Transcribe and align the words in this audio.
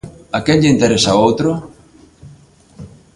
A 0.37 0.39
quen 0.45 0.57
lle 0.61 0.73
interesa 0.75 1.17
o 1.17 1.21
outro? 1.27 1.49